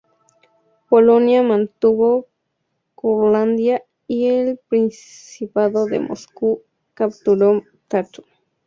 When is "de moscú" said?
5.85-6.63